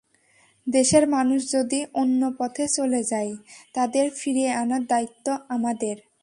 [0.67, 3.31] দেশের মানুষ যদি অন্য পথে চলে যায়,
[3.73, 5.95] তাদের ফিরিয়ে আনার দায়িত্ব আমাদের।